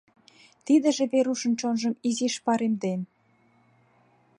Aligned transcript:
Тидыже 0.65 1.03
Верушын 1.11 1.53
чонжым 1.59 1.93
изиш 2.07 2.35
паремден. 2.45 3.01